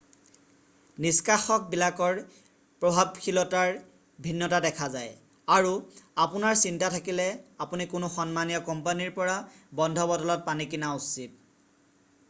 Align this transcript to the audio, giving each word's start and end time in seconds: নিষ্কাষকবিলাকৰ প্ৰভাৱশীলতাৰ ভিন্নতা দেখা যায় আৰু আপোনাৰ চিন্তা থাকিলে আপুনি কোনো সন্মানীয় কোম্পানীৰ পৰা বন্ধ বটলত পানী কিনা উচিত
নিষ্কাষকবিলাকৰ 1.07 2.21
প্ৰভাৱশীলতাৰ 2.85 3.73
ভিন্নতা 4.29 4.61
দেখা 4.67 4.87
যায় 4.95 5.13
আৰু 5.57 5.75
আপোনাৰ 6.27 6.57
চিন্তা 6.63 6.91
থাকিলে 6.97 7.29
আপুনি 7.69 7.87
কোনো 7.95 8.11
সন্মানীয় 8.17 8.63
কোম্পানীৰ 8.73 9.13
পৰা 9.21 9.37
বন্ধ 9.83 10.09
বটলত 10.15 10.47
পানী 10.51 10.71
কিনা 10.75 10.93
উচিত 11.05 11.39